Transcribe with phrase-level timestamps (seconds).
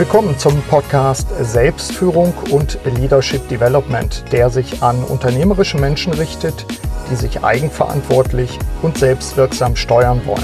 [0.00, 6.64] Willkommen zum Podcast Selbstführung und Leadership Development, der sich an unternehmerische Menschen richtet,
[7.10, 10.42] die sich eigenverantwortlich und selbstwirksam steuern wollen.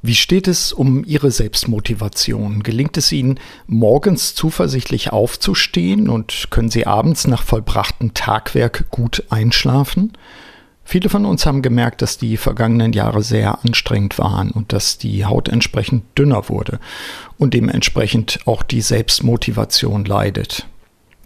[0.00, 2.62] Wie steht es um Ihre Selbstmotivation?
[2.62, 10.14] Gelingt es Ihnen, morgens zuversichtlich aufzustehen und können Sie abends nach vollbrachtem Tagwerk gut einschlafen?
[10.84, 15.24] Viele von uns haben gemerkt, dass die vergangenen Jahre sehr anstrengend waren und dass die
[15.24, 16.80] Haut entsprechend dünner wurde
[17.38, 20.66] und dementsprechend auch die Selbstmotivation leidet.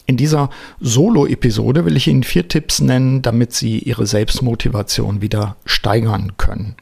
[0.09, 0.51] In dieser
[0.81, 6.77] Solo-Episode will ich Ihnen vier Tipps nennen, damit Sie Ihre Selbstmotivation wieder steigern können.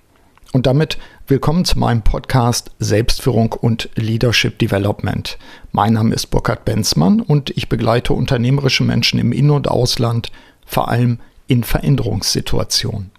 [0.53, 5.39] Und damit willkommen zu meinem Podcast Selbstführung und Leadership Development.
[5.73, 10.31] Mein Name ist Burkhard Benzmann und ich begleite unternehmerische Menschen im In- und Ausland,
[10.67, 13.11] vor allem in Veränderungssituationen.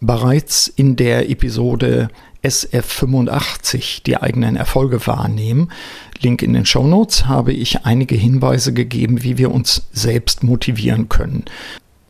[0.00, 2.08] Bereits in der Episode
[2.44, 5.72] SF85 die eigenen Erfolge wahrnehmen,
[6.20, 11.08] Link in den Show Notes, habe ich einige Hinweise gegeben, wie wir uns selbst motivieren
[11.08, 11.44] können.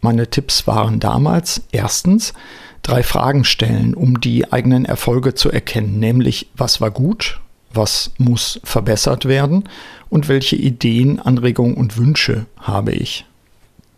[0.01, 2.35] Meine Tipps waren damals erstens
[2.83, 7.41] drei Fragen stellen, um die eigenen Erfolge zu erkennen, nämlich was war gut,
[7.73, 9.65] was muss verbessert werden
[10.09, 13.25] und welche Ideen, Anregungen und Wünsche habe ich.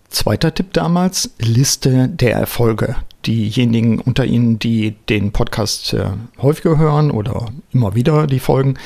[0.09, 2.97] Zweiter Tipp damals, Liste der Erfolge.
[3.27, 6.07] Diejenigen unter Ihnen, die den Podcast äh,
[6.41, 8.79] häufiger hören oder immer wieder die Folgen,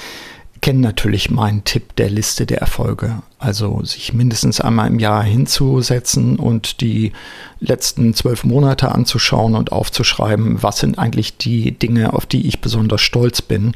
[0.63, 3.23] kennen natürlich meinen Tipp der Liste der Erfolge.
[3.39, 7.13] Also sich mindestens einmal im Jahr hinzusetzen und die
[7.61, 13.01] letzten zwölf Monate anzuschauen und aufzuschreiben, was sind eigentlich die Dinge, auf die ich besonders
[13.01, 13.73] stolz bin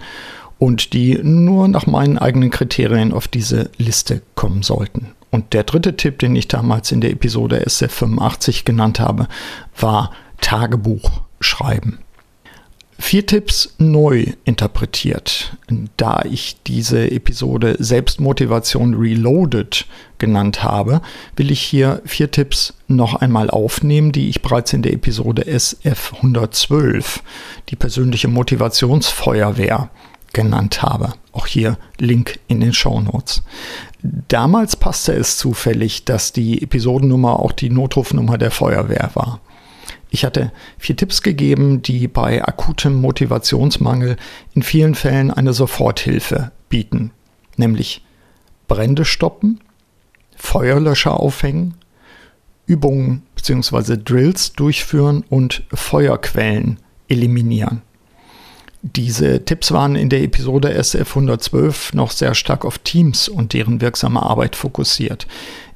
[0.58, 5.15] und die nur nach meinen eigenen Kriterien auf diese Liste kommen sollten.
[5.30, 9.28] Und der dritte Tipp, den ich damals in der Episode SF85 genannt habe,
[9.76, 11.98] war Tagebuch schreiben.
[12.98, 15.56] Vier Tipps neu interpretiert.
[15.98, 19.86] Da ich diese Episode Selbstmotivation Reloaded
[20.16, 21.02] genannt habe,
[21.36, 27.20] will ich hier vier Tipps noch einmal aufnehmen, die ich bereits in der Episode SF112,
[27.68, 29.90] die persönliche Motivationsfeuerwehr,
[30.36, 31.14] genannt habe.
[31.32, 33.42] Auch hier Link in den Show Notes.
[34.02, 39.40] Damals passte es zufällig, dass die Episodennummer auch die Notrufnummer der Feuerwehr war.
[40.10, 44.16] Ich hatte vier Tipps gegeben, die bei akutem Motivationsmangel
[44.54, 47.12] in vielen Fällen eine Soforthilfe bieten,
[47.56, 48.04] nämlich
[48.68, 49.60] Brände stoppen,
[50.36, 51.74] Feuerlöscher aufhängen,
[52.66, 53.96] Übungen bzw.
[53.96, 57.80] Drills durchführen und Feuerquellen eliminieren.
[58.94, 63.80] Diese Tipps waren in der Episode SF 112 noch sehr stark auf Teams und deren
[63.80, 65.26] wirksame Arbeit fokussiert.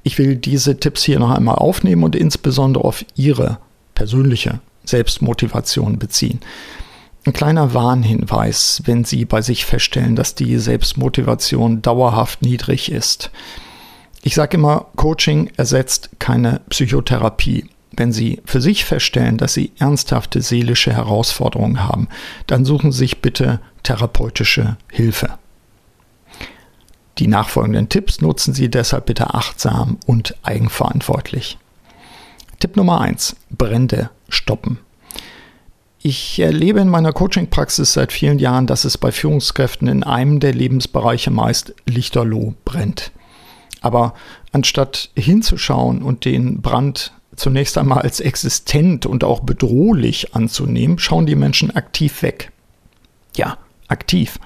[0.05, 3.59] Ich will diese Tipps hier noch einmal aufnehmen und insbesondere auf Ihre
[3.95, 6.39] persönliche Selbstmotivation beziehen.
[7.27, 13.33] Ein kleiner Warnhinweis, wenn Sie bei sich feststellen, dass die Selbstmotivation dauerhaft niedrig ist.
[14.23, 17.65] Ich sage immer, Coaching ersetzt keine Psychotherapie.
[17.97, 22.09] Wenn Sie für sich feststellen, dass Sie ernsthafte seelische Herausforderungen haben,
[22.47, 25.39] dann suchen Sie sich bitte therapeutische Hilfe.
[27.19, 31.59] Die nachfolgenden Tipps nutzen Sie deshalb bitte achtsam und eigenverantwortlich.
[32.61, 33.37] Tipp Nummer 1.
[33.51, 34.79] Brände stoppen.
[36.03, 40.55] Ich erlebe in meiner Coaching-Praxis seit vielen Jahren, dass es bei Führungskräften in einem der
[40.55, 43.13] Lebensbereiche meist lichterloh brennt.
[43.83, 44.15] Aber
[44.53, 51.37] anstatt hinzuschauen und den Brand zunächst einmal als existent und auch bedrohlich anzunehmen, schauen die
[51.37, 52.53] Menschen aktiv weg.
[53.37, 53.59] Ja,
[53.89, 54.39] aktiv.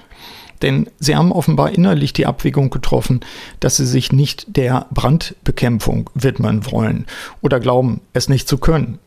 [0.61, 3.19] Denn sie haben offenbar innerlich die Abwägung getroffen,
[3.59, 7.05] dass sie sich nicht der Brandbekämpfung widmen wollen
[7.41, 8.99] oder glauben, es nicht zu können.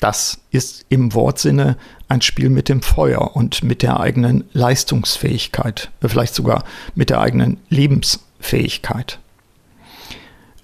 [0.00, 1.76] Das ist im Wortsinne
[2.08, 7.58] ein Spiel mit dem Feuer und mit der eigenen Leistungsfähigkeit, vielleicht sogar mit der eigenen
[7.68, 9.20] Lebensfähigkeit.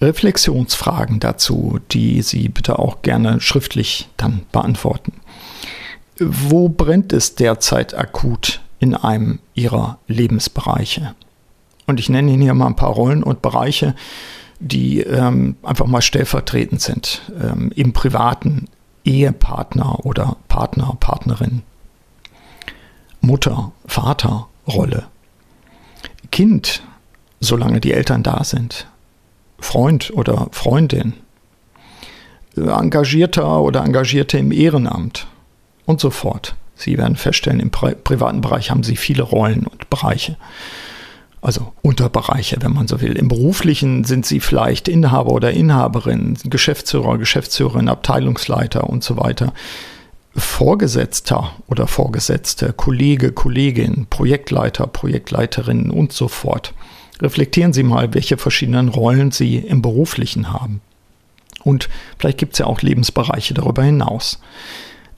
[0.00, 5.12] Reflexionsfragen dazu, die Sie bitte auch gerne schriftlich dann beantworten.
[6.18, 11.14] Wo brennt es derzeit akut in einem Ihrer Lebensbereiche?
[11.86, 13.94] Und ich nenne Ihnen hier mal ein paar Rollen und Bereiche,
[14.58, 17.22] die ähm, einfach mal stellvertretend sind.
[17.42, 18.68] Ähm, Im privaten
[19.04, 21.62] Ehepartner oder Partner, Partnerin.
[23.20, 25.06] Mutter, Vater, Rolle.
[26.30, 26.82] Kind,
[27.40, 28.86] solange die Eltern da sind.
[29.60, 31.14] Freund oder Freundin,
[32.56, 35.26] Engagierter oder Engagierte im Ehrenamt
[35.86, 36.54] und so fort.
[36.74, 40.36] Sie werden feststellen, im Pri privaten Bereich haben Sie viele Rollen und Bereiche.
[41.42, 43.16] Also Unterbereiche, wenn man so will.
[43.16, 49.52] Im beruflichen sind Sie vielleicht Inhaber oder Inhaberin, Geschäftsführer, Geschäftsführerin, Abteilungsleiter und so weiter.
[50.36, 56.72] Vorgesetzter oder Vorgesetzte, Kollege, Kollegin, Projektleiter, Projektleiterin und so fort.
[57.20, 60.80] Reflektieren Sie mal, welche verschiedenen Rollen Sie im beruflichen haben.
[61.62, 61.88] Und
[62.18, 64.40] vielleicht gibt es ja auch Lebensbereiche darüber hinaus.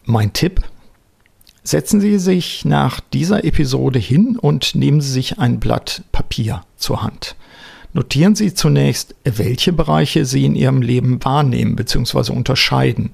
[0.04, 0.60] Mein Tipp,
[1.62, 7.02] setzen Sie sich nach dieser Episode hin und nehmen Sie sich ein Blatt Papier zur
[7.02, 7.36] Hand.
[7.92, 12.32] Notieren Sie zunächst, welche Bereiche Sie in Ihrem Leben wahrnehmen bzw.
[12.32, 13.10] unterscheiden.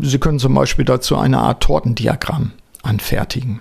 [0.00, 3.60] Sie können zum Beispiel dazu eine Art Tortendiagramm anfertigen.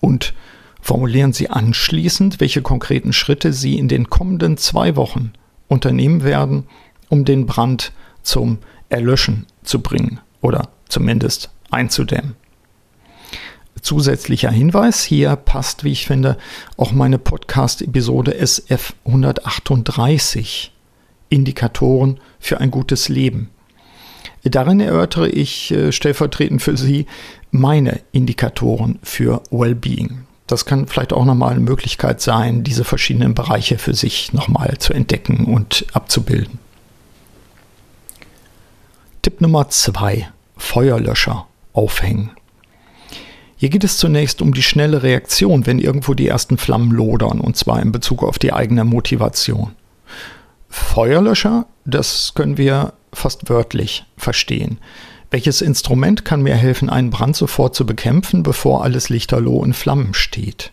[0.00, 0.34] Und
[0.82, 5.32] formulieren Sie anschließend, welche konkreten Schritte Sie in den kommenden zwei Wochen
[5.68, 6.64] unternehmen werden,
[7.08, 7.92] um den Brand
[8.22, 8.58] zum
[8.90, 12.36] Erlöschen zu bringen oder zumindest einzudämmen.
[13.80, 16.36] Zusätzlicher Hinweis, hier passt, wie ich finde,
[16.76, 20.72] auch meine Podcast-Episode SF 138,
[21.30, 23.50] Indikatoren für ein gutes Leben.
[24.44, 27.06] Darin erörtere ich äh, stellvertretend für Sie
[27.50, 30.26] meine Indikatoren für Wellbeing.
[30.46, 34.92] Das kann vielleicht auch nochmal eine Möglichkeit sein, diese verschiedenen Bereiche für sich nochmal zu
[34.92, 36.58] entdecken und abzubilden.
[39.22, 42.32] Tipp Nummer zwei: Feuerlöscher aufhängen.
[43.56, 47.56] Hier geht es zunächst um die schnelle Reaktion, wenn irgendwo die ersten Flammen lodern, und
[47.56, 49.76] zwar in Bezug auf die eigene Motivation.
[50.68, 54.78] Feuerlöscher, das können wir fast wörtlich verstehen.
[55.32, 60.12] Welches Instrument kann mir helfen, einen Brand sofort zu bekämpfen, bevor alles lichterloh in Flammen
[60.12, 60.72] steht?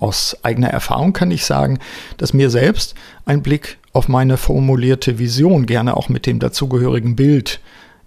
[0.00, 1.78] Aus eigener Erfahrung kann ich sagen,
[2.16, 2.96] dass mir selbst
[3.26, 7.60] ein Blick auf meine formulierte Vision, gerne auch mit dem dazugehörigen Bild,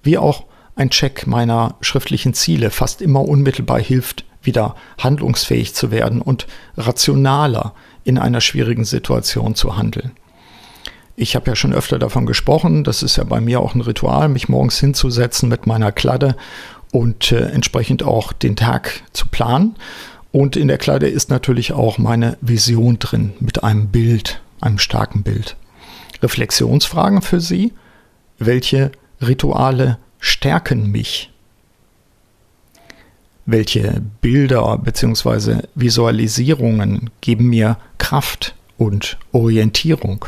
[0.04, 0.44] wie auch
[0.76, 6.46] ein Check meiner schriftlichen Ziele fast immer unmittelbar hilft, wieder handlungsfähig zu werden und
[6.76, 10.12] rationaler in einer schwierigen Situation zu handeln.
[11.18, 14.28] Ich habe ja schon öfter davon gesprochen, das ist ja bei mir auch ein Ritual,
[14.28, 16.36] mich morgens hinzusetzen mit meiner Kladde
[16.92, 19.76] und äh, entsprechend auch den Tag zu planen.
[20.34, 25.24] Und in der Kladde ist natürlich auch meine Vision drin mit einem Bild, einem starken
[25.24, 25.56] Bild.
[26.22, 27.72] Reflexionsfragen für Sie.
[28.38, 28.92] Welche
[29.22, 31.32] Rituale stärken mich?
[33.46, 35.62] Welche Bilder bzw.
[35.76, 40.26] Visualisierungen geben mir Kraft und Orientierung?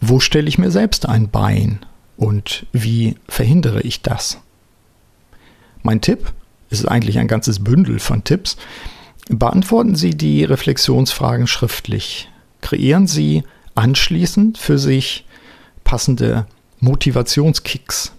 [0.00, 1.80] Wo stelle ich mir selbst ein Bein
[2.16, 4.38] und wie verhindere ich das?
[5.82, 6.32] Mein Tipp
[6.70, 8.56] ist eigentlich ein ganzes Bündel von Tipps.
[9.28, 12.28] Beantworten Sie die Reflexionsfragen schriftlich.
[12.60, 13.44] Kreieren Sie
[13.74, 15.24] anschließend für sich
[15.84, 16.46] passende
[16.80, 18.12] Motivationskicks.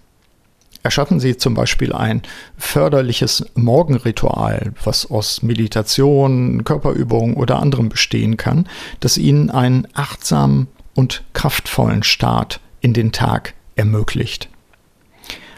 [0.83, 2.21] Erschaffen Sie zum Beispiel ein
[2.57, 8.69] förderliches Morgenritual, was aus Meditation, Körperübung oder anderem bestehen kann,
[9.01, 10.67] das Ihnen einen achtsamen
[10.97, 14.49] und kraftvollen Start in den Tag ermöglicht.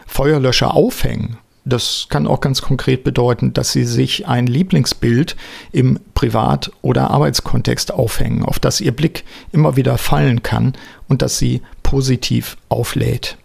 [0.06, 5.36] Feuerlöscher aufhängen, das kann auch ganz konkret bedeuten, dass Sie sich ein Lieblingsbild
[5.72, 10.74] im Privat- oder Arbeitskontext aufhängen, auf das Ihr Blick immer wieder fallen kann
[11.08, 13.38] und das Sie positiv auflädt.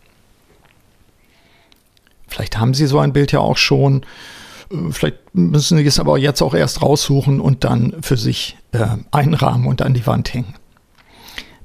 [2.28, 4.06] Vielleicht haben Sie so ein Bild ja auch schon.
[4.92, 9.68] Vielleicht müssen Sie es aber jetzt auch erst raussuchen und dann für sich äh, einrahmen
[9.68, 10.56] und an die Wand hängen.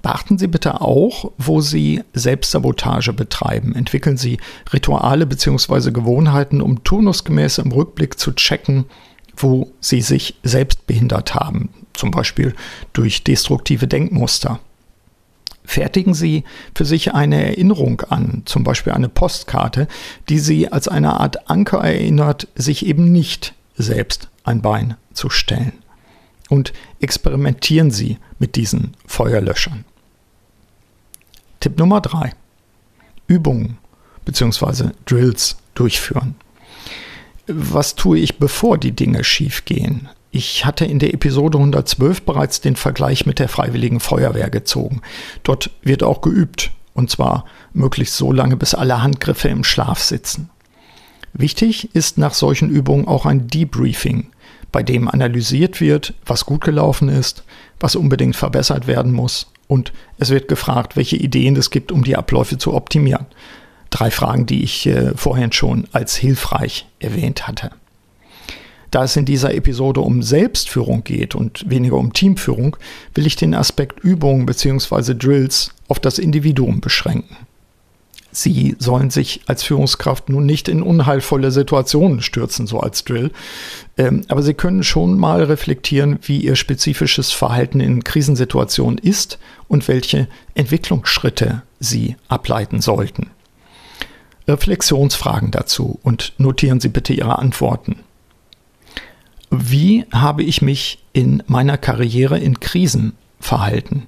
[0.02, 3.74] Beachten Sie bitte auch, wo Sie Selbstsabotage betreiben.
[3.74, 4.38] Entwickeln Sie
[4.72, 5.90] Rituale bzw.
[5.90, 8.86] Gewohnheiten, um turnusgemäß im Rückblick zu checken,
[9.36, 12.54] wo Sie sich selbst behindert haben, zum Beispiel
[12.92, 14.60] durch destruktive Denkmuster.
[15.64, 19.86] Fertigen Sie für sich eine Erinnerung an, zum Beispiel eine Postkarte,
[20.28, 25.74] die Sie als eine Art Anker erinnert, sich eben nicht selbst ein Bein zu stellen.
[26.48, 29.84] Und experimentieren Sie mit diesen Feuerlöschern.
[31.60, 32.32] Tipp Nummer drei:
[33.26, 33.76] Übungen
[34.24, 34.90] bzw.
[35.04, 36.34] Drills durchführen.
[37.46, 40.08] Was tue ich, bevor die Dinge schief gehen?
[40.30, 45.02] Ich hatte in der Episode 112 bereits den Vergleich mit der Freiwilligen Feuerwehr gezogen.
[45.42, 50.48] Dort wird auch geübt, und zwar möglichst so lange, bis alle Handgriffe im Schlaf sitzen.
[51.34, 54.28] Wichtig ist nach solchen Übungen auch ein Debriefing,
[54.72, 57.44] bei dem analysiert wird, was gut gelaufen ist,
[57.80, 62.16] was unbedingt verbessert werden muss und es wird gefragt, welche Ideen es gibt, um die
[62.16, 63.26] Abläufe zu optimieren.
[63.90, 67.70] Drei Fragen, die ich äh, vorhin schon als hilfreich erwähnt hatte.
[68.90, 72.76] Da es in dieser Episode um Selbstführung geht und weniger um Teamführung,
[73.14, 75.14] will ich den Aspekt Übungen bzw.
[75.14, 77.36] Drills auf das Individuum beschränken.
[78.32, 83.32] Sie sollen sich als Führungskraft nun nicht in unheilvolle Situationen stürzen, so als Drill.
[83.98, 89.88] Ähm, aber Sie können schon mal reflektieren, wie Ihr spezifisches Verhalten in Krisensituationen ist und
[89.88, 93.30] welche Entwicklungsschritte Sie ableiten sollten.
[94.46, 97.96] Reflexionsfragen dazu und notieren Sie bitte Ihre Antworten.
[99.50, 104.06] Wie habe ich mich in meiner Karriere in Krisen verhalten?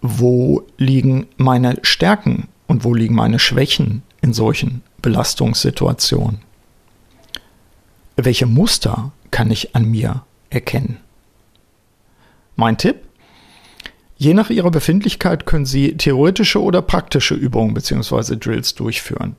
[0.00, 6.40] Wo liegen meine Stärken und wo liegen meine Schwächen in solchen Belastungssituationen?
[8.16, 10.98] Welche Muster kann ich an mir erkennen?
[12.56, 12.96] Mein Tipp?
[14.16, 18.36] Je nach Ihrer Befindlichkeit können Sie theoretische oder praktische Übungen bzw.
[18.36, 19.36] Drills durchführen.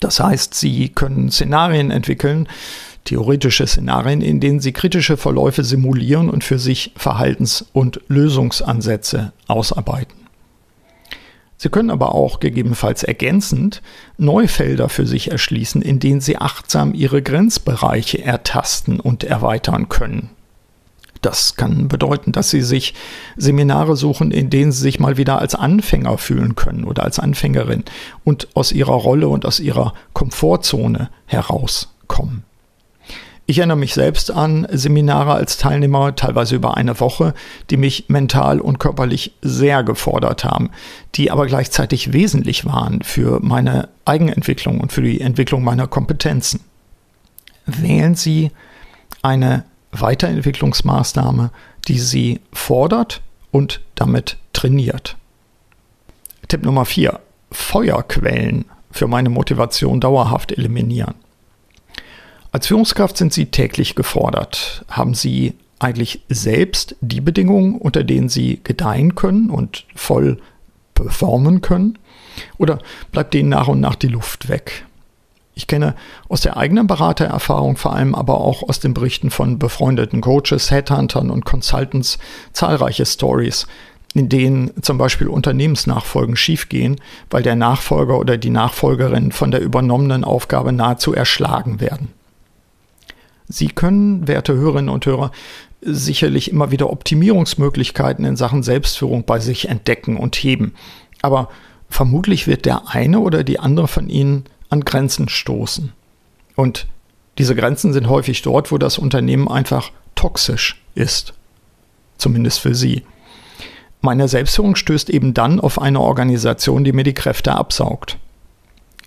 [0.00, 2.48] Das heißt, Sie können Szenarien entwickeln,
[3.10, 10.28] theoretische Szenarien, in denen Sie kritische Verläufe simulieren und für sich Verhaltens- und Lösungsansätze ausarbeiten.
[11.56, 13.82] Sie können aber auch gegebenenfalls ergänzend
[14.16, 20.30] neue Felder für sich erschließen, in denen Sie achtsam Ihre Grenzbereiche ertasten und erweitern können.
[21.20, 22.94] Das kann bedeuten, dass Sie sich
[23.36, 27.82] Seminare suchen, in denen Sie sich mal wieder als Anfänger fühlen können oder als Anfängerin
[28.22, 32.44] und aus Ihrer Rolle und aus Ihrer Komfortzone herauskommen.
[33.50, 37.34] Ich erinnere mich selbst an Seminare als Teilnehmer, teilweise über eine Woche,
[37.68, 40.70] die mich mental und körperlich sehr gefordert haben,
[41.16, 46.60] die aber gleichzeitig wesentlich waren für meine Eigenentwicklung und für die Entwicklung meiner Kompetenzen.
[47.66, 48.52] Wählen Sie
[49.20, 51.50] eine Weiterentwicklungsmaßnahme,
[51.88, 55.16] die Sie fordert und damit trainiert.
[56.46, 57.18] Tipp Nummer 4.
[57.50, 61.16] Feuerquellen für meine Motivation dauerhaft eliminieren.
[62.52, 64.84] Als Führungskraft sind Sie täglich gefordert.
[64.88, 70.38] Haben Sie eigentlich selbst die Bedingungen, unter denen Sie gedeihen können und voll
[70.94, 71.98] performen können?
[72.58, 72.78] Oder
[73.12, 74.84] bleibt Ihnen nach und nach die Luft weg?
[75.54, 75.94] Ich kenne
[76.28, 81.30] aus der eigenen Beratererfahrung vor allem aber auch aus den Berichten von befreundeten Coaches, Headhuntern
[81.30, 82.18] und Consultants
[82.52, 83.66] zahlreiche Stories,
[84.14, 86.96] in denen zum Beispiel Unternehmensnachfolgen schiefgehen,
[87.30, 92.08] weil der Nachfolger oder die Nachfolgerin von der übernommenen Aufgabe nahezu erschlagen werden.
[93.50, 95.32] Sie können, werte Hörerinnen und Hörer,
[95.82, 100.74] sicherlich immer wieder Optimierungsmöglichkeiten in Sachen Selbstführung bei sich entdecken und heben.
[101.20, 101.48] Aber
[101.88, 105.92] vermutlich wird der eine oder die andere von Ihnen an Grenzen stoßen.
[106.54, 106.86] Und
[107.38, 111.34] diese Grenzen sind häufig dort, wo das Unternehmen einfach toxisch ist.
[112.18, 113.02] Zumindest für Sie.
[114.00, 118.18] Meine Selbstführung stößt eben dann auf eine Organisation, die mir die Kräfte absaugt.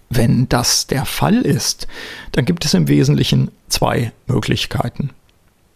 [0.10, 1.88] Wenn das der Fall ist,
[2.34, 5.10] dann gibt es im Wesentlichen zwei Möglichkeiten.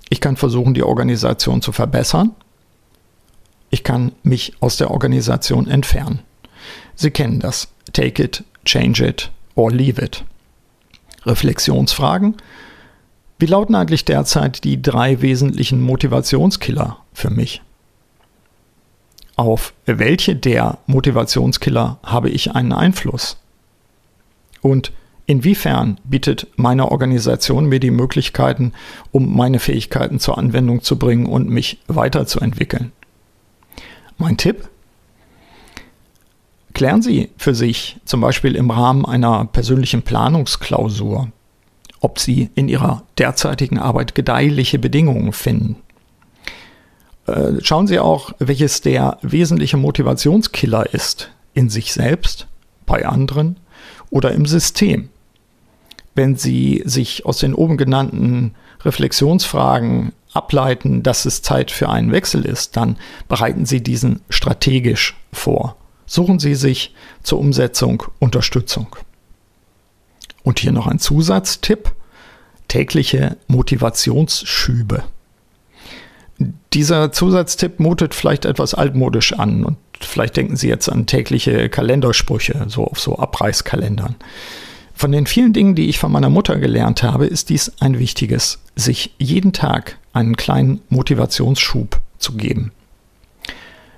[0.09, 2.35] Ich kann versuchen, die Organisation zu verbessern.
[3.69, 6.19] Ich kann mich aus der Organisation entfernen.
[6.95, 7.67] Sie kennen das.
[7.93, 10.23] Take it, change it or leave it.
[11.25, 12.35] Reflexionsfragen.
[13.39, 17.61] Wie lauten eigentlich derzeit die drei wesentlichen Motivationskiller für mich?
[19.35, 23.37] Auf welche der Motivationskiller habe ich einen Einfluss?
[24.67, 24.91] Und
[25.27, 28.73] inwiefern bietet meine Organisation mir die Möglichkeiten,
[29.13, 32.91] um meine Fähigkeiten zur Anwendung zu bringen und mich weiterzuentwickeln?
[34.17, 34.67] Mein Tipp?
[36.73, 41.29] Klären Sie für sich, zum Beispiel im Rahmen einer persönlichen Planungsklausur,
[42.01, 45.77] ob Sie in Ihrer derzeitigen Arbeit gedeihliche Bedingungen finden.
[47.25, 52.47] Äh, schauen Sie auch, welches der wesentliche Motivationskiller ist in sich selbst,
[52.85, 53.57] bei anderen
[54.09, 55.09] oder im System.
[56.15, 62.45] Wenn Sie sich aus den oben genannten Reflexionsfragen ableiten, dass es Zeit für einen Wechsel
[62.45, 62.97] ist, dann
[63.27, 65.75] bereiten Sie diesen strategisch vor.
[66.05, 68.95] Suchen Sie sich zur Umsetzung Unterstützung.
[70.43, 71.91] Und hier noch ein Zusatztipp.
[72.69, 75.03] Tägliche Motivationsschübe.
[76.73, 82.65] Dieser Zusatztipp mutet vielleicht etwas altmodisch an und vielleicht denken Sie jetzt an tägliche Kalendersprüche,
[82.67, 84.15] so auf so Abreißkalendern.
[84.97, 88.59] Von den vielen Dingen, die ich von meiner Mutter gelernt habe, ist dies ein wichtiges,
[88.75, 92.71] sich jeden Tag einen kleinen Motivationsschub zu geben.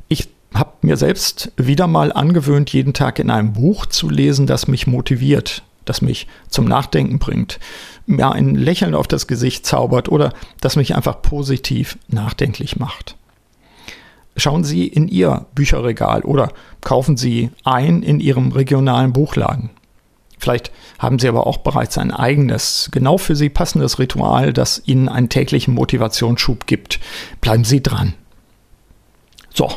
[0.10, 4.68] Ich habe mir selbst wieder mal angewöhnt, jeden Tag in einem Buch zu lesen, das
[4.68, 7.60] mich motiviert, das mich zum Nachdenken bringt,
[8.06, 13.16] mir ein Lächeln auf das Gesicht zaubert oder das mich einfach positiv nachdenklich macht.
[14.40, 19.70] Schauen Sie in Ihr Bücherregal oder kaufen Sie ein in Ihrem regionalen Buchladen.
[20.38, 25.10] Vielleicht haben Sie aber auch bereits ein eigenes, genau für Sie passendes Ritual, das Ihnen
[25.10, 27.02] einen täglichen Motivationsschub gibt.
[27.42, 28.14] Bleiben Sie dran.
[29.54, 29.70] So,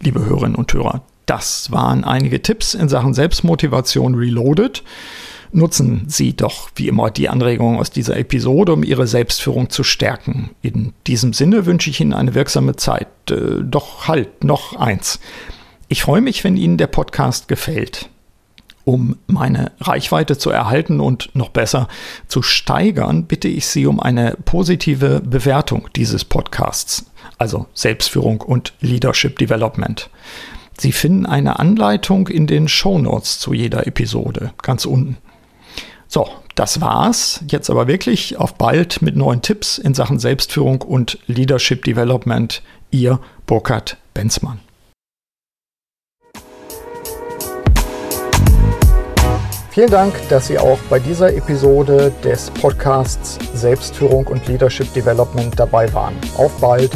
[0.00, 4.82] liebe Hörerinnen und Hörer, das waren einige Tipps in Sachen Selbstmotivation Reloaded.
[5.52, 10.50] Nutzen Sie doch wie immer die Anregungen aus dieser Episode, um Ihre Selbstführung zu stärken.
[10.62, 13.08] In diesem Sinne wünsche ich Ihnen eine wirksame Zeit.
[13.30, 15.20] Äh, doch halt noch eins.
[15.88, 18.08] Ich freue mich, wenn Ihnen der Podcast gefällt.
[18.84, 21.88] Um meine Reichweite zu erhalten und noch besser
[22.28, 29.38] zu steigern, bitte ich Sie um eine positive Bewertung dieses Podcasts, also Selbstführung und Leadership
[29.38, 30.08] Development.
[30.78, 35.16] Sie finden eine Anleitung in den Show Notes zu jeder Episode, ganz unten.
[36.08, 37.40] So, das war's.
[37.48, 42.62] Jetzt aber wirklich auf bald mit neuen Tipps in Sachen Selbstführung und Leadership Development.
[42.90, 44.60] Ihr Burkhard Benzmann.
[49.76, 55.92] Vielen Dank, dass Sie auch bei dieser Episode des Podcasts Selbstführung und Leadership Development dabei
[55.92, 56.14] waren.
[56.38, 56.92] Auf bald!